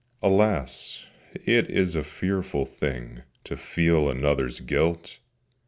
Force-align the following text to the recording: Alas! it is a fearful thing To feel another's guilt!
Alas! 0.23 1.05
it 1.35 1.69
is 1.69 1.95
a 1.95 2.03
fearful 2.03 2.65
thing 2.65 3.21
To 3.43 3.55
feel 3.55 4.09
another's 4.09 4.59
guilt! 4.59 5.19